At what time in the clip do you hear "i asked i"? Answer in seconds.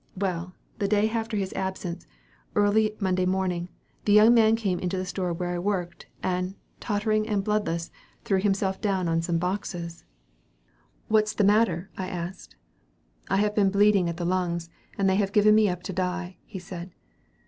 11.99-13.37